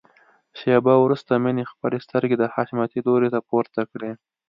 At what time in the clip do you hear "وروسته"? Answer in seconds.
0.99-1.31